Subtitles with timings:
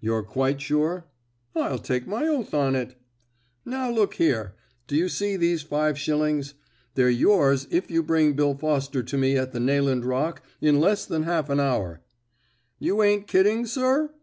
[0.00, 1.08] "You're quite sure?"
[1.54, 2.94] "I'll take my oath on it."
[3.66, 4.54] "Now look here?
[4.86, 6.54] Do you see these five shillings?
[6.94, 11.04] They're yours if you bring Bill Foster to me at the Nayland Rock in less
[11.04, 12.00] than half an hour."
[12.78, 14.14] "You ain't kidding, sir?"